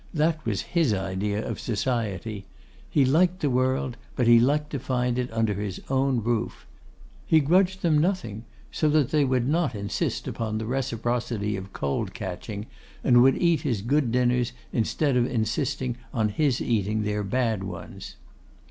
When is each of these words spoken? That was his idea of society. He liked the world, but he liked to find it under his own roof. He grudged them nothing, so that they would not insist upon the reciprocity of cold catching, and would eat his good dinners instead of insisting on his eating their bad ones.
That 0.15 0.43
was 0.47 0.63
his 0.73 0.95
idea 0.95 1.47
of 1.47 1.59
society. 1.59 2.47
He 2.89 3.05
liked 3.05 3.41
the 3.41 3.51
world, 3.51 3.97
but 4.15 4.25
he 4.25 4.39
liked 4.39 4.71
to 4.71 4.79
find 4.79 5.19
it 5.19 5.31
under 5.31 5.53
his 5.53 5.79
own 5.91 6.23
roof. 6.23 6.65
He 7.27 7.39
grudged 7.39 7.83
them 7.83 7.99
nothing, 7.99 8.43
so 8.71 8.89
that 8.89 9.11
they 9.11 9.23
would 9.23 9.47
not 9.47 9.75
insist 9.75 10.27
upon 10.27 10.57
the 10.57 10.65
reciprocity 10.65 11.55
of 11.55 11.71
cold 11.71 12.15
catching, 12.15 12.65
and 13.03 13.21
would 13.21 13.37
eat 13.37 13.61
his 13.61 13.83
good 13.83 14.11
dinners 14.11 14.53
instead 14.73 15.15
of 15.15 15.27
insisting 15.27 15.97
on 16.15 16.29
his 16.29 16.61
eating 16.61 17.03
their 17.03 17.23
bad 17.23 17.63
ones. 17.63 18.15